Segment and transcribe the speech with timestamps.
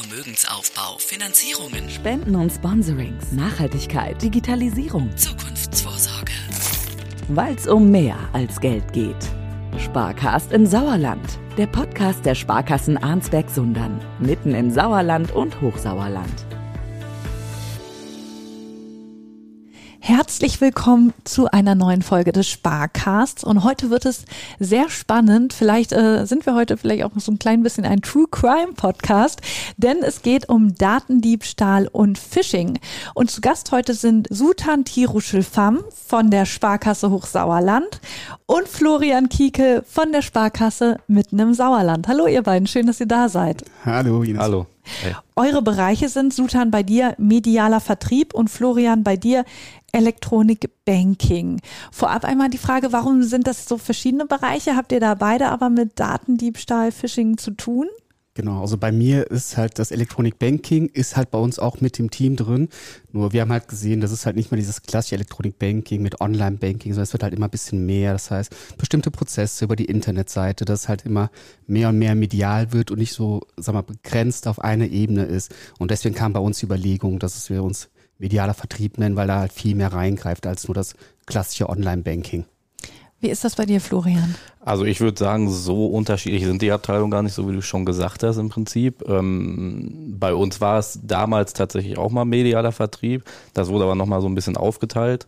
[0.00, 6.32] Vermögensaufbau, Finanzierungen, Spenden und Sponsorings, Nachhaltigkeit, Digitalisierung, Zukunftsvorsorge.
[7.28, 9.16] weil es um mehr als Geld geht.
[9.78, 16.46] Sparcast im Sauerland, der Podcast der Sparkassen Arnsberg-Sundern, mitten im Sauerland und Hochsauerland.
[20.12, 24.24] Herzlich willkommen zu einer neuen Folge des Sparcasts und heute wird es
[24.58, 25.52] sehr spannend.
[25.52, 29.40] Vielleicht äh, sind wir heute vielleicht auch so ein klein bisschen ein True Crime Podcast,
[29.76, 32.80] denn es geht um Datendiebstahl und Phishing.
[33.14, 35.78] Und zu Gast heute sind Sutan Tiruschel-Pham
[36.08, 38.00] von der Sparkasse Hochsauerland
[38.46, 42.08] und Florian Kieke von der Sparkasse mitten im Sauerland.
[42.08, 43.62] Hallo ihr beiden, schön, dass ihr da seid.
[43.84, 44.42] Hallo, Ines.
[44.42, 44.66] Hallo.
[45.36, 49.44] Eure Bereiche sind Sutan bei dir medialer Vertrieb und Florian bei dir
[49.92, 51.60] Elektronik Banking.
[51.90, 54.76] Vorab einmal die Frage, warum sind das so verschiedene Bereiche?
[54.76, 57.86] Habt ihr da beide aber mit Datendiebstahl, Phishing zu tun?
[58.40, 61.98] Genau, also bei mir ist halt das Electronic Banking ist halt bei uns auch mit
[61.98, 62.70] dem Team drin.
[63.12, 66.22] Nur wir haben halt gesehen, das ist halt nicht mehr dieses klassische Electronic Banking mit
[66.22, 68.14] Online Banking, sondern es wird halt immer ein bisschen mehr.
[68.14, 71.30] Das heißt, bestimmte Prozesse über die Internetseite, dass halt immer
[71.66, 75.54] mehr und mehr medial wird und nicht so, sag mal, begrenzt auf eine Ebene ist.
[75.78, 79.40] Und deswegen kam bei uns die Überlegung, dass wir uns medialer Vertrieb nennen, weil da
[79.40, 80.94] halt viel mehr reingreift als nur das
[81.26, 82.46] klassische Online Banking.
[83.20, 84.34] Wie ist das bei dir, Florian?
[84.60, 87.84] Also ich würde sagen, so unterschiedlich sind die Abteilungen gar nicht, so wie du schon
[87.84, 89.06] gesagt hast im Prinzip.
[89.06, 93.24] Ähm, bei uns war es damals tatsächlich auch mal medialer Vertrieb.
[93.52, 95.26] Das wurde aber nochmal so ein bisschen aufgeteilt.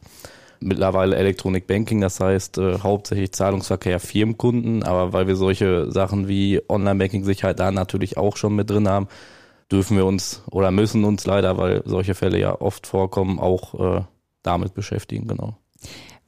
[0.61, 6.63] Mittlerweile Electronic Banking, das heißt äh, hauptsächlich Zahlungsverkehr Firmenkunden, aber weil wir solche Sachen wie
[6.69, 9.09] Online-Banking-Sicherheit da natürlich auch schon mit drin haben,
[9.71, 14.03] dürfen wir uns oder müssen uns leider, weil solche Fälle ja oft vorkommen, auch äh,
[14.43, 15.57] damit beschäftigen, genau.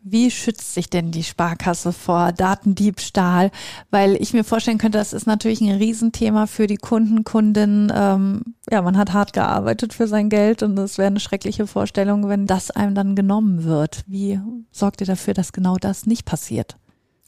[0.07, 3.51] Wie schützt sich denn die Sparkasse vor Datendiebstahl?
[3.91, 7.91] Weil ich mir vorstellen könnte, das ist natürlich ein Riesenthema für die Kunden, Kundinnen.
[7.95, 12.29] Ähm, ja, man hat hart gearbeitet für sein Geld und es wäre eine schreckliche Vorstellung,
[12.29, 14.05] wenn das einem dann genommen wird.
[14.07, 14.39] Wie
[14.71, 16.77] sorgt ihr dafür, dass genau das nicht passiert?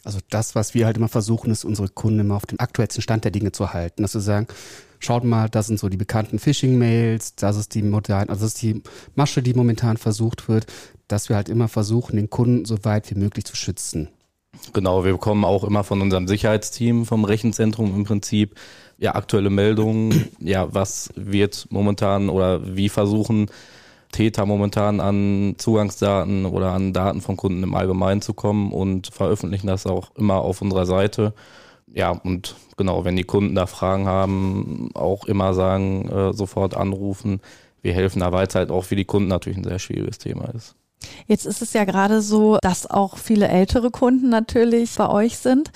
[0.05, 3.25] Also das, was wir halt immer versuchen, ist unsere Kunden immer auf den aktuellsten Stand
[3.25, 4.03] der Dinge zu halten.
[4.03, 4.49] Dass wir sagen,
[4.99, 8.63] schaut mal, das sind so die bekannten Phishing-Mails, das ist die modern, also das ist
[8.63, 8.83] die
[9.15, 10.67] Masche, die momentan versucht wird,
[11.09, 14.09] dass wir halt immer versuchen, den Kunden so weit wie möglich zu schützen.
[14.73, 18.55] Genau, wir bekommen auch immer von unserem Sicherheitsteam vom Rechenzentrum im Prinzip
[18.99, 23.51] ja aktuelle Meldungen, ja, was wird momentan oder wie versuchen
[24.13, 29.67] Täter momentan an Zugangsdaten oder an Daten von Kunden im Allgemeinen zu kommen und veröffentlichen
[29.67, 31.35] das auch immer auf unserer Seite.
[31.93, 37.41] Ja, und genau, wenn die Kunden da Fragen haben, auch immer sagen, äh, sofort anrufen.
[37.83, 40.47] Wir helfen da, weil es halt auch für die Kunden natürlich ein sehr schwieriges Thema
[40.55, 40.77] ist.
[41.27, 45.71] Jetzt ist es ja gerade so, dass auch viele ältere Kunden natürlich bei euch sind.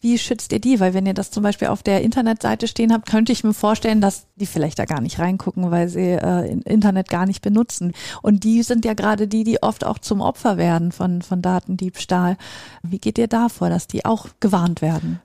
[0.00, 0.78] Wie schützt ihr die?
[0.78, 4.00] Weil wenn ihr das zum Beispiel auf der Internetseite stehen habt, könnte ich mir vorstellen,
[4.00, 7.92] dass die vielleicht da gar nicht reingucken, weil sie äh, Internet gar nicht benutzen.
[8.22, 12.36] Und die sind ja gerade die, die oft auch zum Opfer werden von, von Datendiebstahl.
[12.84, 15.20] Wie geht ihr da vor, dass die auch gewarnt werden?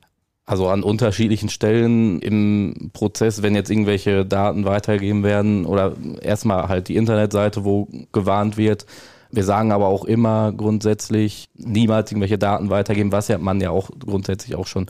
[0.46, 6.90] Also an unterschiedlichen Stellen im Prozess, wenn jetzt irgendwelche Daten weitergegeben werden oder erstmal halt
[6.90, 8.86] die Internetseite, wo gewarnt wird,
[9.34, 13.90] wir sagen aber auch immer grundsätzlich, niemals irgendwelche Daten weitergeben, was ja man ja auch
[14.00, 14.86] grundsätzlich auch schon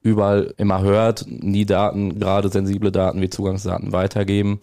[0.00, 1.26] überall immer hört.
[1.28, 4.60] Nie Daten, gerade sensible Daten wie Zugangsdaten weitergeben.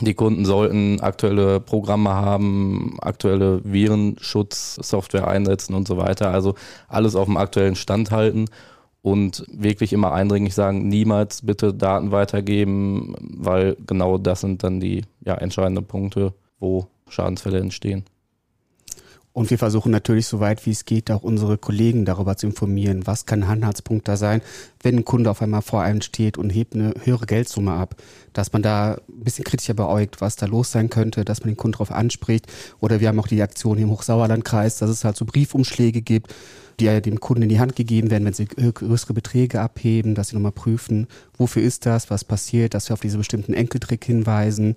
[0.00, 6.32] Die Kunden sollten aktuelle Programme haben, aktuelle Virenschutzsoftware einsetzen und so weiter.
[6.32, 6.54] Also
[6.88, 8.46] alles auf dem aktuellen Stand halten
[9.00, 15.04] und wirklich immer eindringlich sagen, niemals bitte Daten weitergeben, weil genau das sind dann die
[15.24, 18.04] ja, entscheidenden Punkte, wo Schadensfälle entstehen.
[19.36, 23.26] Und wir versuchen natürlich, soweit wie es geht, auch unsere Kollegen darüber zu informieren, was
[23.26, 24.40] kann ein Anhaltspunkt da sein,
[24.82, 27.96] wenn ein Kunde auf einmal vor einem steht und hebt eine höhere Geldsumme ab,
[28.32, 31.58] dass man da ein bisschen kritischer beäugt, was da los sein könnte, dass man den
[31.58, 32.46] Kunden darauf anspricht.
[32.80, 36.34] Oder wir haben auch die Aktion hier im Hochsauerlandkreis, dass es halt so Briefumschläge gibt,
[36.80, 40.28] die ja dem Kunden in die Hand gegeben werden, wenn sie größere Beträge abheben, dass
[40.28, 44.76] sie nochmal prüfen, wofür ist das, was passiert, dass wir auf diese bestimmten Enkeltrick hinweisen.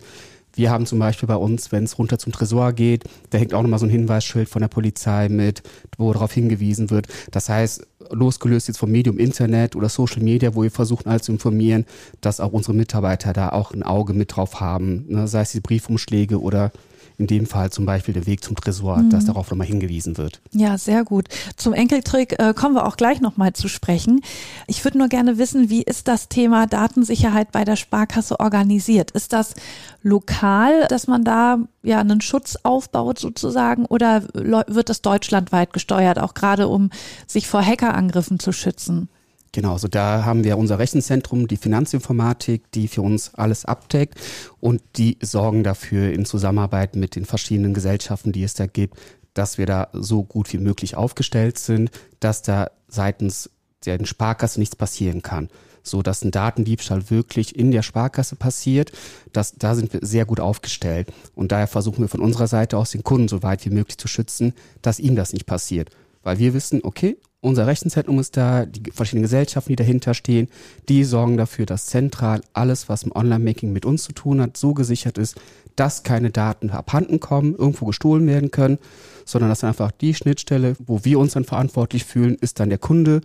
[0.56, 3.62] Wir haben zum Beispiel bei uns, wenn es runter zum Tresor geht, da hängt auch
[3.62, 5.63] nochmal so ein Hinweisschild von der Polizei mit,
[5.98, 7.07] wo darauf hingewiesen wird.
[7.31, 11.31] Das heißt, losgelöst jetzt vom Medium Internet oder Social Media, wo wir versuchen halt zu
[11.31, 11.86] informieren,
[12.22, 15.06] dass auch unsere Mitarbeiter da auch ein Auge mit drauf haben.
[15.07, 15.28] Ne?
[15.28, 16.72] Sei es die Briefumschläge oder
[17.19, 19.10] in dem Fall zum Beispiel der Weg zum Tresor, mhm.
[19.10, 20.42] dass darauf nochmal hingewiesen wird.
[20.51, 21.27] Ja, sehr gut.
[21.57, 24.21] Zum Enkeltrick äh, kommen wir auch gleich nochmal zu sprechen.
[24.68, 29.12] Ich würde nur gerne wissen, wie ist das Thema Datensicherheit bei der Sparkasse organisiert?
[29.12, 29.54] Ist das
[30.01, 36.33] lokal, dass man da ja einen Schutz aufbaut sozusagen oder wird das deutschlandweit gesteuert, auch
[36.33, 36.89] gerade um
[37.27, 39.10] sich vor Hackerangriffen zu schützen?
[39.51, 44.19] Genau, also da haben wir unser Rechenzentrum, die Finanzinformatik, die für uns alles abdeckt
[44.60, 48.98] und die sorgen dafür in Zusammenarbeit mit den verschiedenen Gesellschaften, die es da gibt,
[49.34, 53.50] dass wir da so gut wie möglich aufgestellt sind, dass da seitens
[53.86, 55.50] der Sparkasse nichts passieren kann.
[55.81, 58.92] So dass ein Datendiebstahl wirklich in der Sparkasse passiert.
[59.31, 61.12] Das, da sind wir sehr gut aufgestellt.
[61.36, 64.07] Und daher versuchen wir von unserer Seite aus den Kunden so weit wie möglich zu
[64.07, 65.90] schützen, dass ihm das nicht passiert.
[66.22, 70.50] Weil wir wissen, okay, unser Rechenzentrum ist da, die verschiedenen Gesellschaften, die dahinter stehen,
[70.90, 74.74] die sorgen dafür, dass zentral alles, was im Online-Banking mit uns zu tun hat, so
[74.74, 75.36] gesichert ist,
[75.76, 78.78] dass keine Daten abhanden kommen, irgendwo gestohlen werden können,
[79.26, 83.22] sondern dass einfach die Schnittstelle, wo wir uns dann verantwortlich fühlen, ist dann der Kunde,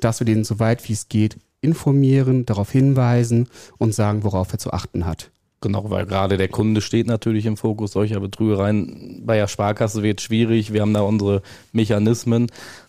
[0.00, 3.48] dass wir den so weit wie es geht informieren, darauf hinweisen
[3.78, 5.30] und sagen, worauf er zu achten hat.
[5.60, 9.22] Genau, weil gerade der Kunde steht natürlich im Fokus solcher Betrügereien.
[9.24, 10.72] Bei der Sparkasse wird schwierig.
[10.72, 12.46] Wir haben da unsere Mechanismen.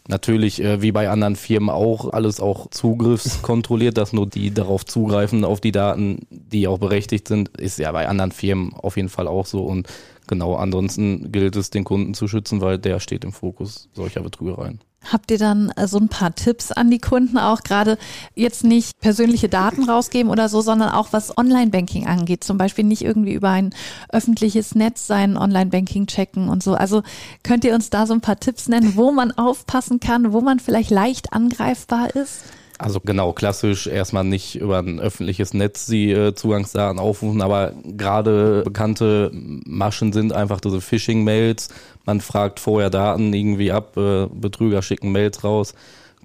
[0.07, 5.45] Natürlich, äh, wie bei anderen Firmen auch, alles auch zugriffskontrolliert, dass nur die darauf zugreifen,
[5.45, 9.27] auf die Daten, die auch berechtigt sind, ist ja bei anderen Firmen auf jeden Fall
[9.27, 9.63] auch so.
[9.63, 9.87] Und
[10.29, 14.79] genau, ansonsten gilt es, den Kunden zu schützen, weil der steht im Fokus solcher Betrügereien.
[15.11, 17.97] Habt ihr dann äh, so ein paar Tipps an die Kunden auch gerade
[18.35, 23.01] jetzt nicht persönliche Daten rausgeben oder so, sondern auch was Online-Banking angeht, zum Beispiel nicht
[23.01, 23.73] irgendwie über ein
[24.09, 26.73] öffentliches Netz sein Online-Banking checken und so.
[26.73, 27.01] Also
[27.43, 30.59] könnt ihr uns da so ein paar Tipps nennen, wo man aufpassen kann, wo man
[30.59, 32.43] vielleicht leicht angreifbar ist?
[32.81, 38.61] Also genau, klassisch erstmal nicht über ein öffentliches Netz die äh, Zugangsdaten aufrufen, aber gerade
[38.63, 41.67] bekannte Maschen sind einfach diese Phishing-Mails.
[42.05, 45.73] Man fragt vorher Daten irgendwie ab, äh, Betrüger schicken Mails raus,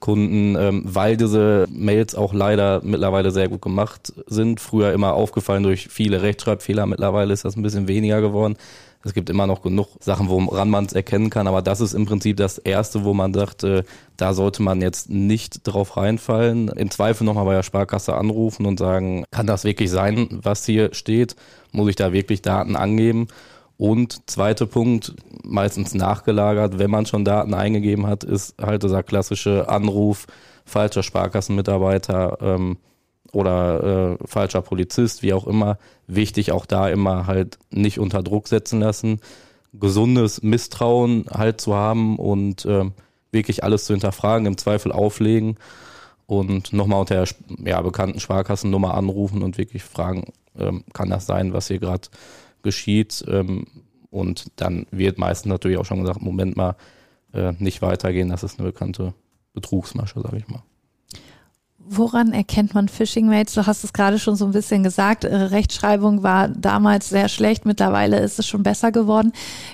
[0.05, 4.61] Kunden, ähm, weil diese Mails auch leider mittlerweile sehr gut gemacht sind.
[4.61, 8.56] Früher immer aufgefallen durch viele Rechtschreibfehler, mittlerweile ist das ein bisschen weniger geworden.
[9.03, 12.05] Es gibt immer noch genug Sachen, woran man es erkennen kann, aber das ist im
[12.05, 13.83] Prinzip das Erste, wo man sagt, äh,
[14.19, 16.69] da sollte man jetzt nicht drauf reinfallen.
[16.69, 20.93] Im Zweifel nochmal bei der Sparkasse anrufen und sagen, kann das wirklich sein, was hier
[20.93, 21.35] steht?
[21.73, 23.29] Muss ich da wirklich Daten angeben?
[23.84, 29.69] Und zweiter Punkt, meistens nachgelagert, wenn man schon Daten eingegeben hat, ist halt dieser klassische
[29.69, 30.26] Anruf
[30.64, 32.38] falscher Sparkassenmitarbeiter.
[32.40, 32.78] Ähm,
[33.32, 35.76] oder äh, falscher Polizist, wie auch immer.
[36.06, 39.20] Wichtig auch da immer halt nicht unter Druck setzen lassen,
[39.75, 42.84] gesundes Misstrauen halt zu haben und äh,
[43.32, 45.56] wirklich alles zu hinterfragen, im Zweifel auflegen
[46.25, 47.28] und nochmal unter der
[47.66, 52.08] ja, bekannten Sparkassennummer anrufen und wirklich fragen, ähm, kann das sein, was hier gerade
[52.64, 53.25] geschieht?
[53.28, 53.66] Ähm,
[54.11, 56.76] und dann wird meistens natürlich auch schon gesagt, Moment mal,
[57.32, 59.14] äh, nicht weitergehen, das ist eine bekannte
[59.52, 60.62] Betrugsmasche, sage ich mal.
[61.87, 63.52] Woran erkennt man Phishing-Mails?
[63.52, 65.25] Du hast es gerade schon so ein bisschen gesagt.
[65.25, 67.66] Äh, Rechtschreibung war damals sehr schlecht.
[67.66, 69.32] Mittlerweile ist es schon besser geworden.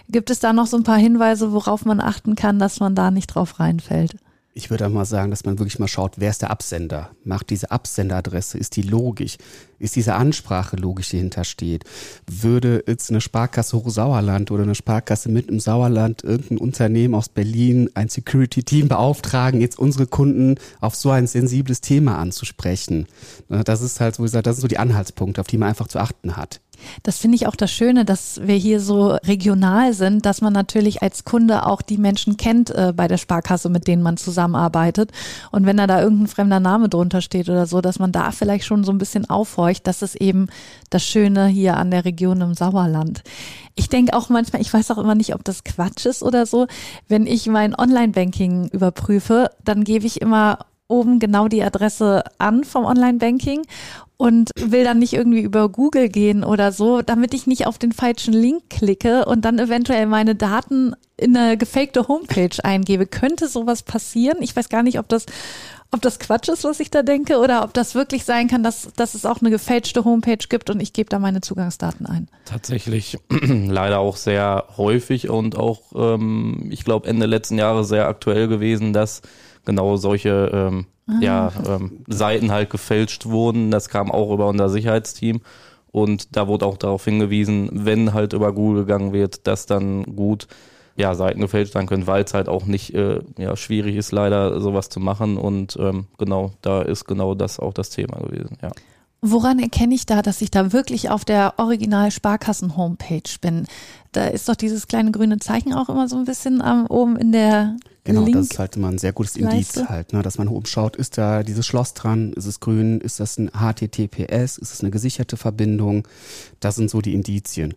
[0.08, 3.12] Gibt es da noch so ein paar Hinweise, worauf man achten kann, dass man da
[3.12, 4.16] nicht drauf reinfällt?
[4.52, 7.10] Ich würde auch mal sagen, dass man wirklich mal schaut, wer ist der Absender?
[7.22, 9.36] Macht diese Absenderadresse, ist die logisch?
[9.78, 11.84] Ist diese Ansprache logisch, die hintersteht?
[12.28, 17.90] Würde jetzt eine Sparkasse Hochsauerland oder eine Sparkasse mit im Sauerland irgendein Unternehmen aus Berlin
[17.94, 23.06] ein Security-Team beauftragen, jetzt unsere Kunden auf so ein sensibles Thema anzusprechen?
[23.48, 26.36] Das ist halt so, das sind so die Anhaltspunkte, auf die man einfach zu achten
[26.36, 26.60] hat.
[27.02, 31.02] Das finde ich auch das Schöne, dass wir hier so regional sind, dass man natürlich
[31.02, 35.12] als Kunde auch die Menschen kennt äh, bei der Sparkasse, mit denen man zusammenarbeitet.
[35.50, 38.64] Und wenn da da irgendein fremder Name drunter steht oder so, dass man da vielleicht
[38.64, 40.48] schon so ein bisschen aufhorcht, das ist eben
[40.90, 43.22] das Schöne hier an der Region im Sauerland.
[43.74, 46.66] Ich denke auch manchmal, ich weiß auch immer nicht, ob das Quatsch ist oder so,
[47.08, 50.58] wenn ich mein Online-Banking überprüfe, dann gebe ich immer
[50.88, 53.62] oben genau die Adresse an vom Online-Banking
[54.20, 57.92] und will dann nicht irgendwie über Google gehen oder so, damit ich nicht auf den
[57.92, 63.06] falschen Link klicke und dann eventuell meine Daten in eine gefakte Homepage eingebe.
[63.06, 64.42] Könnte sowas passieren?
[64.42, 65.24] Ich weiß gar nicht, ob das
[65.90, 68.90] ob das Quatsch ist, was ich da denke, oder ob das wirklich sein kann, dass,
[68.94, 72.28] dass es auch eine gefälschte Homepage gibt und ich gebe da meine Zugangsdaten ein.
[72.44, 78.48] Tatsächlich leider auch sehr häufig und auch, ähm, ich glaube, Ende letzten Jahres sehr aktuell
[78.48, 79.22] gewesen, dass
[79.64, 80.86] genau solche ähm,
[81.20, 83.70] ja, ähm, Seiten halt gefälscht wurden.
[83.70, 85.40] Das kam auch über unser Sicherheitsteam.
[85.92, 90.46] Und da wurde auch darauf hingewiesen, wenn halt über Google gegangen wird, dass dann gut
[90.96, 94.60] ja, Seiten gefälscht sein können, weil es halt auch nicht äh, ja, schwierig ist, leider
[94.60, 95.36] sowas zu machen.
[95.36, 98.70] Und ähm, genau, da ist genau das auch das Thema gewesen, ja.
[99.22, 103.66] Woran erkenne ich da, dass ich da wirklich auf der Original Sparkassen Homepage bin?
[104.12, 107.32] Da ist doch dieses kleine grüne Zeichen auch immer so ein bisschen ähm, oben in
[107.32, 109.88] der Genau, Link das ist halt immer ein sehr gutes Indiz Leiste.
[109.88, 113.20] halt, ne, dass man oben schaut, ist da dieses Schloss dran, ist es grün, ist
[113.20, 116.08] das ein HTTPS, ist es eine gesicherte Verbindung?
[116.60, 117.74] Das sind so die Indizien.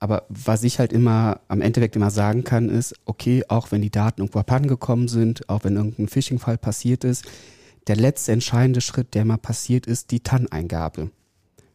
[0.00, 3.90] Aber was ich halt immer am Endeffekt immer sagen kann, ist, okay, auch wenn die
[3.90, 7.24] Daten irgendwo abhandengekommen sind, auch wenn irgendein Phishing-Fall passiert ist,
[7.86, 11.10] der letzte entscheidende Schritt, der mal passiert ist, die TAN-Eingabe.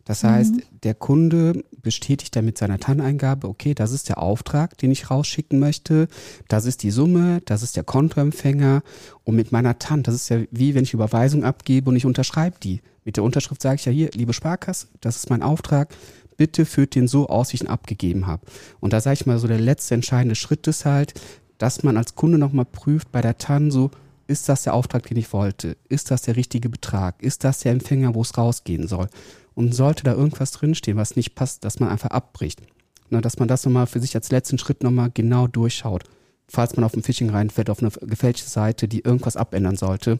[0.10, 0.62] Das heißt, mhm.
[0.82, 5.60] der Kunde bestätigt dann mit seiner TAN-Eingabe, okay, das ist der Auftrag, den ich rausschicken
[5.60, 6.08] möchte,
[6.48, 8.82] das ist die Summe, das ist der Kontoempfänger
[9.24, 12.58] und mit meiner TAN, das ist ja wie wenn ich Überweisung abgebe und ich unterschreibe
[12.64, 12.82] die.
[13.06, 15.94] Mit der Unterschrift sage ich ja hier, liebe Sparkasse, das ist mein Auftrag,
[16.38, 18.48] bitte führt den so aus, wie ich ihn abgegeben habe.
[18.80, 21.14] Und da sage ich mal so, der letzte entscheidende Schritt ist halt,
[21.60, 23.92] dass man als Kunde nochmal prüft bei der TAN so,
[24.30, 25.76] ist das der Auftrag, den ich wollte?
[25.90, 27.22] Ist das der richtige Betrag?
[27.24, 29.10] Ist das der Empfänger, wo es rausgehen soll?
[29.56, 32.62] Und sollte da irgendwas drinstehen, was nicht passt, dass man einfach abbricht.
[33.10, 36.04] Na, dass man das nochmal für sich als letzten Schritt nochmal genau durchschaut.
[36.48, 40.20] Falls man auf ein Phishing reinfällt, auf eine gefälschte Seite, die irgendwas abändern sollte,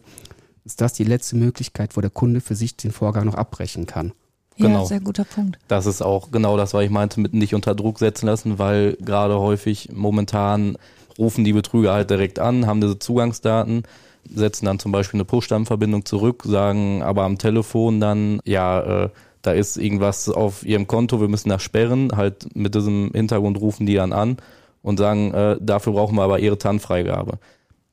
[0.64, 4.12] ist das die letzte Möglichkeit, wo der Kunde für sich den Vorgang noch abbrechen kann.
[4.56, 4.84] Ja, genau.
[4.86, 5.58] sehr guter Punkt.
[5.68, 8.96] Das ist auch genau das, was ich meinte, mit nicht unter Druck setzen lassen, weil
[9.00, 10.76] gerade häufig momentan
[11.20, 13.84] rufen die Betrüger halt direkt an, haben diese Zugangsdaten,
[14.28, 19.08] setzen dann zum Beispiel eine Push-Verbindung zurück, sagen aber am Telefon dann, ja, äh,
[19.42, 22.10] da ist irgendwas auf ihrem Konto, wir müssen das sperren.
[22.14, 24.36] Halt mit diesem Hintergrund rufen die dann an
[24.82, 27.38] und sagen, äh, dafür brauchen wir aber ihre TAN-Freigabe.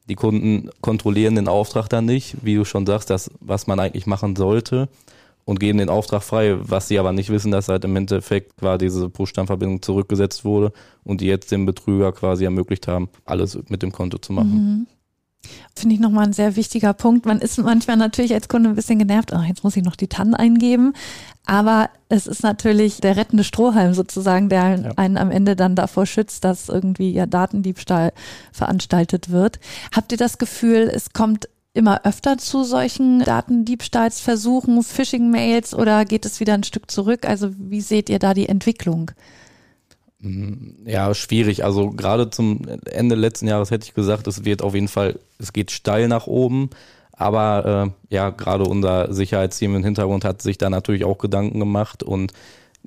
[0.10, 4.08] Die Kunden kontrollieren den Auftrag dann nicht, wie du schon sagst, das, was man eigentlich
[4.08, 4.90] machen sollte
[5.48, 8.80] und geben den Auftrag frei, was sie aber nicht wissen, dass halt im Endeffekt quasi
[8.80, 10.74] diese Push-Verbindung zurückgesetzt wurde
[11.06, 14.52] und die jetzt dem Betrüger quasi ermöglicht haben, alles mit dem Konto zu machen.
[14.52, 14.88] Mhm.
[15.74, 17.26] Finde ich nochmal ein sehr wichtiger Punkt.
[17.26, 20.10] Man ist manchmal natürlich als Kunde ein bisschen genervt, oh, jetzt muss ich noch die
[20.10, 20.92] TAN eingeben.
[21.46, 24.92] Aber es ist natürlich der rettende Strohhalm sozusagen, der ja.
[24.98, 28.12] einen am Ende dann davor schützt, dass irgendwie ja Datendiebstahl
[28.52, 29.62] veranstaltet wird.
[29.96, 36.40] Habt ihr das Gefühl, es kommt immer öfter zu solchen Datendiebstahlsversuchen, Phishing-Mails oder geht es
[36.40, 37.26] wieder ein Stück zurück?
[37.26, 39.12] Also wie seht ihr da die Entwicklung?
[40.20, 41.64] Mm, ja, schwierig.
[41.64, 45.54] Also gerade zum Ende letzten Jahres hätte ich gesagt, es wird auf jeden Fall, es
[45.54, 46.72] geht steil nach oben.
[47.14, 52.04] Aber äh, ja, gerade unser Sicherheitsteam im Hintergrund hat sich da natürlich auch Gedanken gemacht
[52.04, 52.34] und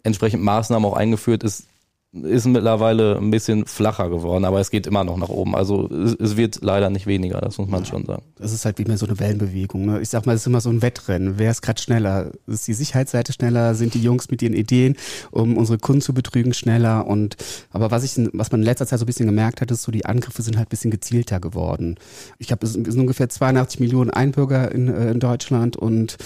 [0.02, 1.42] entsprechend Maßnahmen auch eingeführt.
[1.42, 1.66] ist
[2.12, 5.54] ist mittlerweile ein bisschen flacher geworden, aber es geht immer noch nach oben.
[5.54, 8.22] Also es, es wird leider nicht weniger, das muss man ja, schon sagen.
[8.36, 9.86] Das ist halt wie mehr so eine Wellenbewegung.
[9.86, 10.00] Ne?
[10.00, 11.38] Ich sag mal, es ist immer so ein Wettrennen.
[11.38, 12.32] Wer ist gerade schneller?
[12.48, 13.76] Ist die Sicherheitsseite schneller?
[13.76, 14.96] Sind die Jungs mit ihren Ideen,
[15.30, 17.06] um unsere Kunden zu betrügen, schneller?
[17.06, 17.36] Und
[17.70, 19.92] aber was ich, was man in letzter Zeit so ein bisschen gemerkt hat, ist so,
[19.92, 21.94] die Angriffe sind halt ein bisschen gezielter geworden.
[22.38, 26.16] Ich habe es sind ungefähr 82 Millionen Einbürger in, äh, in Deutschland und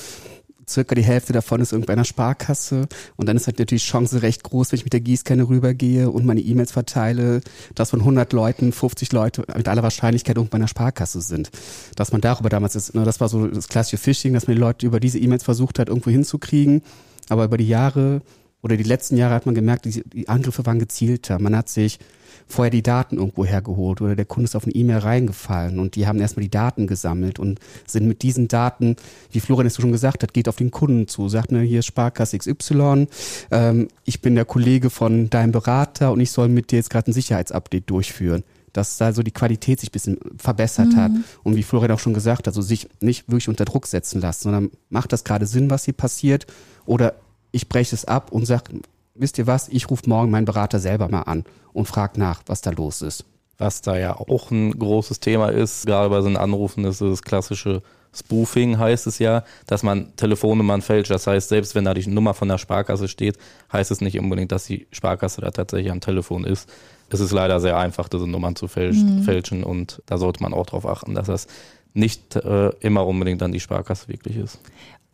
[0.69, 4.23] circa die Hälfte davon ist irgendwo einer Sparkasse und dann ist halt natürlich die Chance
[4.23, 7.41] recht groß, wenn ich mit der Gießkanne rübergehe und meine E-Mails verteile,
[7.75, 11.51] dass von 100 Leuten 50 Leute mit aller Wahrscheinlichkeit irgendwo einer Sparkasse sind.
[11.97, 14.61] Dass man darüber damals ist, ne, das war so das klassische Phishing, dass man die
[14.61, 16.83] Leute über diese E-Mails versucht hat, irgendwo hinzukriegen,
[17.29, 18.23] aber über die Jahre
[18.63, 21.39] oder die letzten Jahre hat man gemerkt, die, die Angriffe waren gezielter.
[21.39, 21.99] Man hat sich
[22.47, 26.07] vorher die Daten irgendwo hergeholt oder der Kunde ist auf eine E-Mail reingefallen und die
[26.07, 28.97] haben erstmal die Daten gesammelt und sind mit diesen Daten,
[29.31, 31.87] wie Florian es schon gesagt hat, geht auf den Kunden zu, sagt, ne, hier ist
[31.87, 33.07] Sparkasse XY,
[33.51, 37.11] ähm, ich bin der Kollege von deinem Berater und ich soll mit dir jetzt gerade
[37.11, 40.97] ein Sicherheitsupdate durchführen dass da so die Qualität sich ein bisschen verbessert mhm.
[40.97, 41.13] hat.
[41.45, 44.43] Und wie Florian auch schon gesagt hat, also sich nicht wirklich unter Druck setzen lassen,
[44.43, 46.47] sondern macht das gerade Sinn, was hier passiert?
[46.85, 47.15] Oder
[47.53, 48.81] ich breche es ab und sage,
[49.15, 52.61] wisst ihr was, ich rufe morgen meinen Berater selber mal an und frage nach, was
[52.61, 53.25] da los ist.
[53.57, 57.23] Was da ja auch ein großes Thema ist, gerade bei so einem Anrufen, ist das
[57.23, 57.83] klassische
[58.15, 61.11] Spoofing heißt es ja, dass man Telefonnummern fälscht.
[61.11, 63.39] Das heißt, selbst wenn da die Nummer von der Sparkasse steht,
[63.73, 66.71] heißt es nicht unbedingt, dass die Sparkasse da tatsächlich am Telefon ist.
[67.11, 69.23] Es ist leider sehr einfach, diese Nummern zu fälschen, mhm.
[69.23, 71.47] fälschen und da sollte man auch darauf achten, dass das
[71.93, 74.59] nicht äh, immer unbedingt dann die Sparkasse wirklich ist.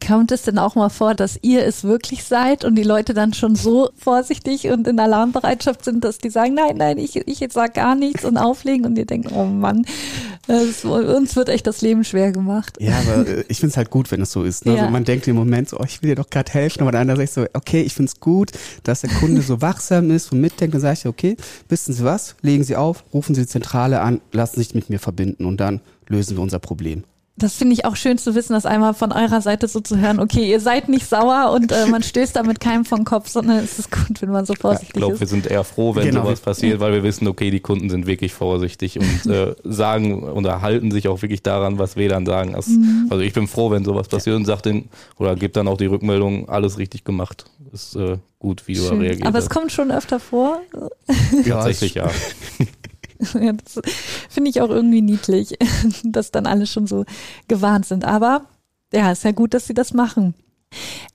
[0.07, 3.35] Kommt es denn auch mal vor, dass ihr es wirklich seid und die Leute dann
[3.35, 7.55] schon so vorsichtig und in Alarmbereitschaft sind, dass die sagen, nein, nein, ich, ich jetzt
[7.55, 9.85] sag gar nichts und auflegen und ihr denkt, oh Mann,
[10.47, 12.77] es, uns wird echt das Leben schwer gemacht.
[12.81, 14.67] Ja, aber äh, ich finde es halt gut, wenn es so ist.
[14.67, 14.75] Ne?
[14.75, 14.81] Ja.
[14.81, 17.01] Also man denkt im Moment so, oh, ich will dir doch gerade helfen, aber der
[17.03, 18.51] andere sagt so, okay, ich finde es gut,
[18.83, 21.37] dass der Kunde so wachsam ist und mitdenkt und sagt, okay,
[21.69, 24.99] wissen Sie was, legen Sie auf, rufen Sie die Zentrale an, lassen sich mit mir
[24.99, 27.05] verbinden und dann lösen wir unser Problem
[27.43, 30.21] das finde ich auch schön zu wissen, das einmal von eurer Seite so zu hören,
[30.21, 33.79] okay, ihr seid nicht sauer und äh, man stößt damit keinem vom Kopf, sondern es
[33.79, 35.23] ist gut, wenn man so vorsichtig ja, ich glaub, ist.
[35.23, 36.25] Ich glaube, wir sind eher froh, wenn genau.
[36.25, 40.61] sowas passiert, weil wir wissen, okay, die Kunden sind wirklich vorsichtig und äh, sagen oder
[40.61, 42.55] halten sich auch wirklich daran, was wir dann sagen.
[42.55, 43.07] Also, mhm.
[43.11, 45.87] also ich bin froh, wenn sowas passiert und sagt den, oder gibt dann auch die
[45.87, 47.45] Rückmeldung, alles richtig gemacht.
[47.73, 49.27] Ist äh, gut, wie du reagierst.
[49.27, 50.61] Aber es kommt schon öfter vor.
[51.45, 52.11] Ja, Tatsächlich, ja.
[53.41, 53.81] ja, das
[54.29, 55.57] finde ich auch irgendwie niedlich,
[56.05, 57.05] dass dann alle schon so
[57.49, 58.05] gewarnt sind.
[58.05, 58.47] Aber
[58.93, 60.35] ja, ist ja gut, dass sie das machen.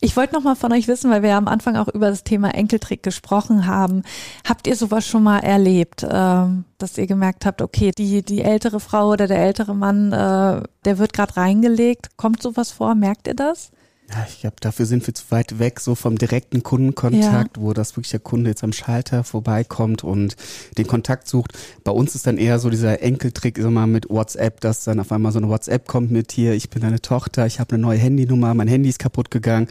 [0.02, 2.26] Ich wollte noch mal von euch wissen, weil wir ja am Anfang auch über das
[2.26, 4.04] Thema Enkeltrick gesprochen haben.
[4.46, 8.82] Habt ihr sowas schon mal erlebt, ähm, dass ihr gemerkt habt, okay, die, die ältere
[8.82, 12.18] Frau oder der ältere Mann, äh, der wird gerade reingelegt.
[12.18, 12.96] Kommt sowas vor?
[12.96, 13.72] Merkt ihr das?
[14.12, 17.64] Ja, ich glaube, dafür sind wir zu weit weg, so vom direkten Kundenkontakt, ja.
[17.64, 20.36] wo das wirklich der Kunde jetzt am Schalter vorbeikommt und
[20.78, 21.54] den Kontakt sucht.
[21.84, 25.32] Bei uns ist dann eher so dieser Enkeltrick immer mit WhatsApp, dass dann auf einmal
[25.32, 28.54] so eine WhatsApp kommt mit hier, ich bin deine Tochter, ich habe eine neue Handynummer,
[28.54, 29.68] mein Handy ist kaputt gegangen.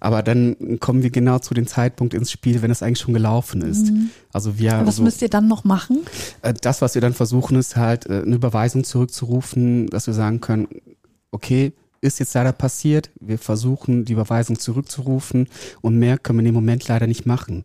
[0.00, 3.60] Aber dann kommen wir genau zu dem Zeitpunkt ins Spiel, wenn es eigentlich schon gelaufen
[3.60, 3.90] ist.
[3.90, 4.10] Mhm.
[4.32, 4.80] Also wir.
[4.86, 6.00] was so, müsst ihr dann noch machen?
[6.40, 10.40] Äh, das, was wir dann versuchen, ist halt äh, eine Überweisung zurückzurufen, dass wir sagen
[10.40, 10.68] können,
[11.30, 13.10] okay, ist jetzt leider passiert.
[13.20, 15.48] Wir versuchen, die Überweisung zurückzurufen
[15.80, 17.64] und mehr können wir in dem Moment leider nicht machen,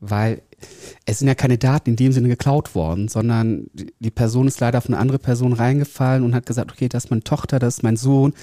[0.00, 0.42] weil
[1.06, 4.78] es sind ja keine Daten in dem Sinne geklaut worden, sondern die Person ist leider
[4.78, 7.82] auf eine andere Person reingefallen und hat gesagt, okay, das ist meine Tochter, das ist
[7.82, 8.34] mein Sohn.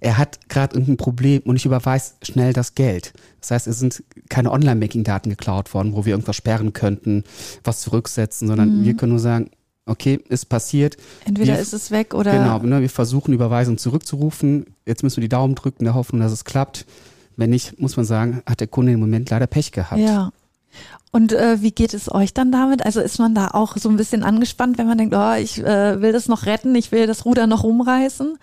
[0.00, 3.12] Er hat gerade irgendein Problem und ich überweise schnell das Geld.
[3.40, 7.22] Das heißt, es sind keine Online-Banking-Daten geklaut worden, wo wir irgendwas sperren könnten,
[7.62, 8.84] was zurücksetzen, sondern mhm.
[8.84, 9.50] wir können nur sagen,
[9.86, 10.96] okay, ist passiert.
[11.24, 12.32] Entweder wir, ist es weg oder.
[12.32, 14.66] Genau, ne, wir versuchen Überweisung zurückzurufen.
[14.86, 16.86] Jetzt müssen wir die Daumen drücken, in der Hoffnung, dass es klappt.
[17.36, 20.00] Wenn nicht, muss man sagen, hat der Kunde im Moment leider Pech gehabt.
[20.00, 20.32] Ja.
[21.10, 22.84] Und äh, wie geht es euch dann damit?
[22.84, 26.00] Also ist man da auch so ein bisschen angespannt, wenn man denkt, oh, ich äh,
[26.00, 28.38] will das noch retten, ich will das Ruder noch rumreißen?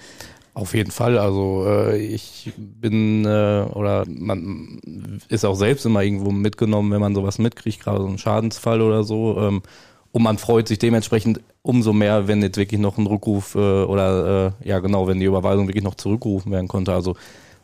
[0.54, 1.18] Auf jeden Fall.
[1.18, 7.16] Also äh, ich bin äh, oder man ist auch selbst immer irgendwo mitgenommen, wenn man
[7.16, 9.40] sowas mitkriegt, gerade so ein Schadensfall oder so.
[9.40, 9.62] Ähm,
[10.12, 14.54] und man freut sich dementsprechend umso mehr, wenn jetzt wirklich noch ein Rückruf äh, oder
[14.64, 16.94] äh, ja genau, wenn die Überweisung wirklich noch zurückgerufen werden konnte.
[16.94, 17.16] Also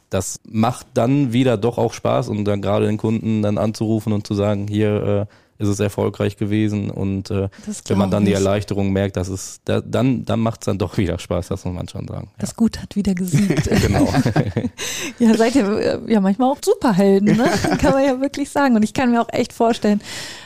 [0.09, 4.27] das macht dann wieder doch auch Spaß und dann gerade den Kunden dann anzurufen und
[4.27, 7.47] zu sagen, hier äh, ist es erfolgreich gewesen und äh,
[7.87, 10.97] wenn man dann die Erleichterung merkt, dass es da, dann dann macht es dann doch
[10.97, 12.27] wieder Spaß, das muss man schon sagen.
[12.31, 12.33] Ja.
[12.39, 13.69] Das Gut hat wieder gesiegt.
[13.81, 14.05] genau.
[15.19, 17.49] ja, seid ihr äh, ja manchmal auch Superhelden, ne?
[17.79, 20.01] Kann man ja wirklich sagen und ich kann mir auch echt vorstellen,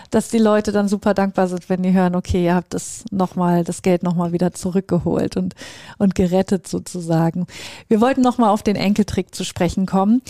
[0.10, 3.64] dass die Leute dann super dankbar sind, wenn die hören, okay, ihr habt das nochmal,
[3.64, 5.56] das Geld nochmal wieder zurückgeholt und,
[5.98, 7.46] und gerettet sozusagen.
[7.88, 10.22] Wir wollten nochmal auf den Enkeltrick zu sprechen kommen.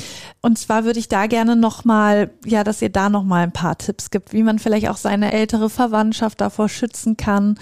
[0.41, 4.09] Und zwar würde ich da gerne nochmal, ja, dass ihr da nochmal ein paar Tipps
[4.09, 7.57] gibt, wie man vielleicht auch seine ältere Verwandtschaft davor schützen kann.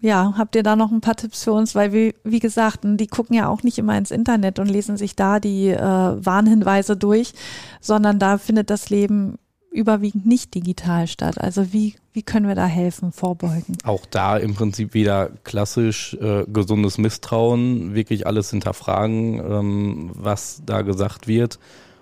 [0.00, 1.74] Ja, habt ihr da noch ein paar Tipps für uns?
[1.74, 5.16] Weil wie, wie gesagt, die gucken ja auch nicht immer ins Internet und lesen sich
[5.16, 7.32] da die äh, Warnhinweise durch,
[7.80, 9.38] sondern da findet das Leben
[9.72, 11.40] überwiegend nicht digital statt.
[11.40, 13.76] Also wie, wie können wir da helfen, vorbeugen?
[13.84, 20.82] Auch da im Prinzip wieder klassisch äh, gesundes Misstrauen, wirklich alles hinterfragen, ähm, was da
[20.82, 21.58] gesagt wird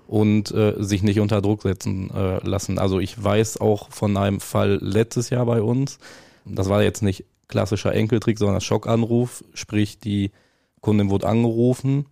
[0.06, 2.78] und äh, sich nicht unter Druck setzen äh, lassen.
[2.78, 5.98] Also ich weiß auch von einem Fall letztes Jahr bei uns,
[6.44, 10.32] das war jetzt nicht klassischer Enkeltrick, sondern Schockanruf, sprich die
[10.80, 12.06] Kundin wurde angerufen,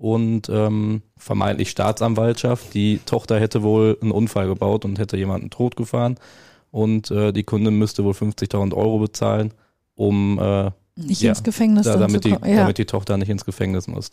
[0.00, 2.72] und ähm, vermeintlich Staatsanwaltschaft.
[2.72, 6.16] Die Tochter hätte wohl einen Unfall gebaut und hätte jemanden totgefahren
[6.70, 9.52] und äh, die Kundin müsste wohl 50.000 Euro bezahlen,
[9.96, 12.38] um äh, nicht ja, ins Gefängnis da, damit, die, ja.
[12.40, 14.10] damit die Tochter nicht ins Gefängnis muss.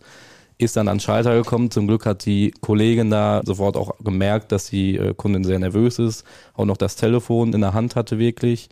[0.57, 1.71] Ist dann an Schalter gekommen.
[1.71, 5.99] Zum Glück hat die Kollegin da sofort auch gemerkt, dass die äh, Kundin sehr nervös
[5.99, 8.67] ist, auch noch das Telefon in der Hand hatte wirklich,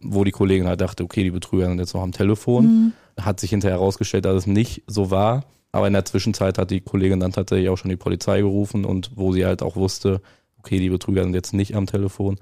[0.00, 2.64] wo die Kollegin halt dachte, okay, die Betrüger sind jetzt noch am Telefon.
[2.64, 2.92] Mhm.
[3.20, 5.44] Hat sich hinterher herausgestellt, dass es nicht so war.
[5.72, 9.12] Aber in der Zwischenzeit hat die Kollegin dann tatsächlich auch schon die Polizei gerufen und
[9.14, 10.20] wo sie halt auch wusste,
[10.58, 12.38] okay, die Betrüger sind jetzt nicht am Telefon,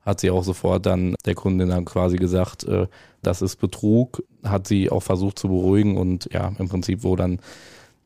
[0.00, 2.86] hat sie auch sofort dann der Kundin dann quasi gesagt, äh,
[3.22, 7.38] das ist Betrug, hat sie auch versucht zu beruhigen und ja, im Prinzip, wo dann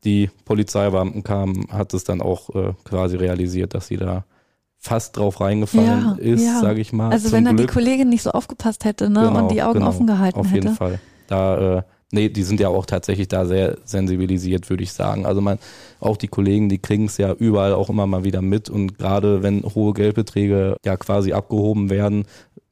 [0.02, 4.24] die Polizeibeamten kamen, hat es dann auch äh, quasi realisiert, dass sie da
[4.76, 6.60] fast drauf reingefallen ja, ist, ja.
[6.60, 7.10] sage ich mal.
[7.10, 7.68] Also wenn dann Glück.
[7.68, 10.48] die Kollegin nicht so aufgepasst hätte ne, genau, und die Augen genau, offen gehalten hätte.
[10.48, 11.00] Auf jeden Fall.
[11.26, 11.82] Da äh,
[12.14, 15.26] Nee, die sind ja auch tatsächlich da sehr sensibilisiert, würde ich sagen.
[15.26, 15.58] Also man,
[15.98, 19.42] auch die Kollegen, die kriegen es ja überall auch immer mal wieder mit und gerade
[19.42, 22.24] wenn hohe Geldbeträge ja quasi abgehoben werden,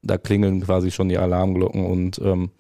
[0.03, 2.51] da klingeln quasi schon die Alarmglocken und ähm,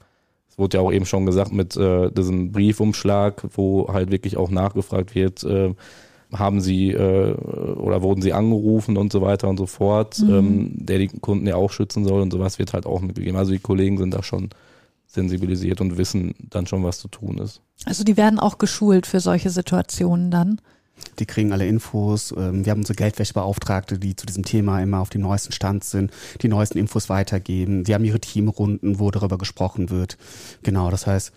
[0.48, 4.50] es wurde ja auch eben schon gesagt mit äh, diesem Briefumschlag, wo halt wirklich auch
[4.50, 5.74] nachgefragt wird, äh,
[6.32, 7.34] haben sie äh,
[7.76, 10.34] oder wurden sie angerufen und so weiter und so fort, mhm.
[10.34, 13.36] ähm, der die Kunden ja auch schützen soll und sowas wird halt auch mitgegeben.
[13.36, 14.50] Also die Kollegen sind da schon
[15.12, 17.60] sensibilisiert und wissen dann schon, was zu tun ist.
[17.84, 20.60] Also die werden auch geschult für solche Situationen dann?
[21.18, 22.32] Die kriegen alle Infos.
[22.36, 26.12] Ähm, wir haben unsere Geldwäschebeauftragte, die zu diesem Thema immer auf dem neuesten Stand sind,
[26.42, 27.84] die neuesten Infos weitergeben.
[27.84, 30.16] Die haben ihre Teamrunden, wo darüber gesprochen wird.
[30.62, 31.32] Genau, das heißt,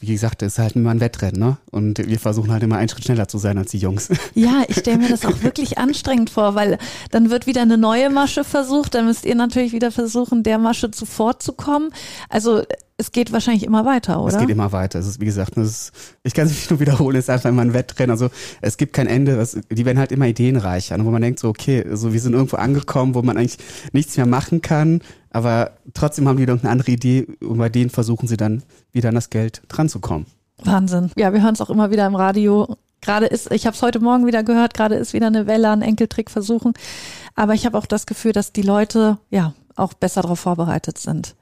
[0.00, 1.56] wie gesagt, es ist halt immer ein Wettrennen, ne?
[1.70, 4.08] Und wir versuchen halt immer einen Schritt schneller zu sein als die Jungs.
[4.34, 6.78] Ja, ich stelle mir das auch wirklich anstrengend vor, weil
[7.10, 10.90] dann wird wieder eine neue Masche versucht, dann müsst ihr natürlich wieder versuchen, der Masche
[10.90, 11.90] zuvorzukommen.
[12.28, 12.62] Also
[12.96, 14.34] es geht wahrscheinlich immer weiter, oder?
[14.34, 15.00] Es geht immer weiter.
[15.00, 17.48] Es ist, wie gesagt, es ist, ich kann es nicht nur wiederholen, es ist einfach
[17.50, 18.12] immer ein Wettrennen.
[18.12, 18.30] Also
[18.60, 19.32] es gibt kein Ende.
[19.32, 20.94] Es, die werden halt immer ideenreicher.
[20.94, 23.58] Und wo man denkt so, okay, so wir sind irgendwo angekommen, wo man eigentlich
[23.92, 28.28] nichts mehr machen kann, aber trotzdem haben die irgendeine andere Idee und bei denen versuchen
[28.28, 30.26] sie dann wieder an das Geld dran zu kommen.
[30.62, 31.10] Wahnsinn.
[31.16, 32.76] Ja, wir hören es auch immer wieder im Radio.
[33.00, 35.82] Gerade ist, ich habe es heute Morgen wieder gehört, gerade ist wieder eine Welle an
[35.82, 36.72] Enkeltrick versuchen.
[37.34, 41.34] Aber ich habe auch das Gefühl, dass die Leute ja auch besser darauf vorbereitet sind.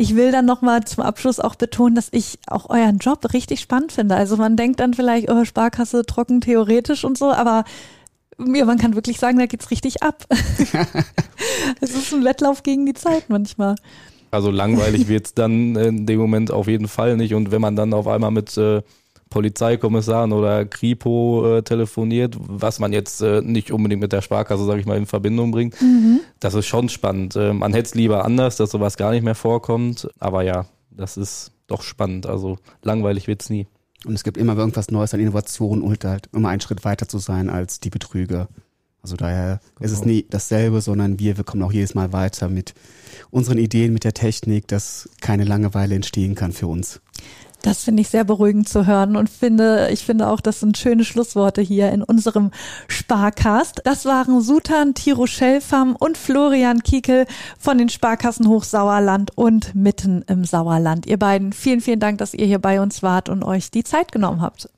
[0.00, 3.90] Ich will dann nochmal zum Abschluss auch betonen, dass ich auch euren Job richtig spannend
[3.90, 4.14] finde.
[4.14, 7.64] Also man denkt dann vielleicht, oh, Sparkasse trocken theoretisch und so, aber
[8.38, 10.24] ja, man kann wirklich sagen, da geht's richtig ab.
[11.80, 13.74] es ist ein Wettlauf gegen die Zeit manchmal.
[14.30, 17.34] Also langweilig wird's dann in dem Moment auf jeden Fall nicht.
[17.34, 18.82] Und wenn man dann auf einmal mit äh,
[19.30, 24.80] Polizeikommissaren oder Kripo äh, telefoniert, was man jetzt äh, nicht unbedingt mit der Sparkasse, sage
[24.80, 25.80] ich mal, in Verbindung bringt.
[25.80, 26.20] Mhm.
[26.40, 27.36] Das ist schon spannend.
[27.36, 30.08] Äh, man hätte es lieber anders, dass sowas gar nicht mehr vorkommt.
[30.18, 32.26] Aber ja, das ist doch spannend.
[32.26, 33.66] Also langweilig wird's nie.
[34.04, 37.18] Und es gibt immer irgendwas Neues an Innovationen und halt immer einen Schritt weiter zu
[37.18, 38.48] sein als die Betrüger.
[39.02, 39.86] Also daher genau.
[39.86, 40.12] ist es genau.
[40.12, 42.74] nie dasselbe, sondern wir, wir kommen auch jedes Mal weiter mit
[43.30, 47.00] unseren Ideen, mit der Technik, dass keine Langeweile entstehen kann für uns.
[47.62, 51.04] Das finde ich sehr beruhigend zu hören und finde, ich finde auch, das sind schöne
[51.04, 52.52] Schlussworte hier in unserem
[52.86, 53.82] Sparcast.
[53.84, 57.26] Das waren Sutan Tiro Schellfam und Florian Kiekel
[57.58, 61.06] von den Sparkassen Hochsauerland und mitten im Sauerland.
[61.06, 64.12] Ihr beiden, vielen, vielen Dank, dass ihr hier bei uns wart und euch die Zeit
[64.12, 64.68] genommen habt.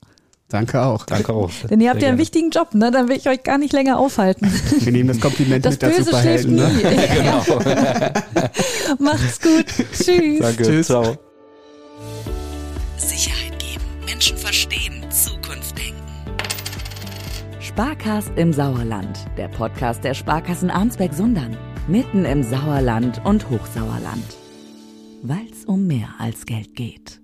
[0.50, 1.06] Danke auch.
[1.06, 1.50] Danke auch.
[1.70, 2.90] Denn ihr habt ja einen wichtigen Job, ne?
[2.90, 4.52] Dann will ich euch gar nicht länger aufhalten.
[4.80, 6.56] Wir nehmen das Kompliment das mit dazu verhelden.
[6.56, 6.70] Ne?
[7.14, 7.44] genau.
[8.98, 9.66] Macht's gut.
[9.92, 10.40] Tschüss.
[10.40, 10.62] Danke.
[10.64, 10.86] Tschüss.
[10.88, 11.29] Ciao.
[14.20, 16.02] Menschen verstehen, Zukunft denken.
[17.58, 21.56] Sparkast im Sauerland, der Podcast der Sparkassen Arnsberg-Sundern.
[21.88, 24.36] Mitten im Sauerland und Hochsauerland.
[25.22, 27.19] Weil's um mehr als Geld geht.